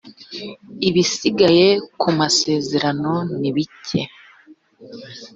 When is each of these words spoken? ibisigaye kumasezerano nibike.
ibisigaye 0.89 1.67
kumasezerano 1.99 3.13
nibike. 3.39 4.01